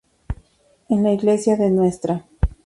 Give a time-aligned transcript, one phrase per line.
[0.89, 2.25] En la iglesia de Ntra.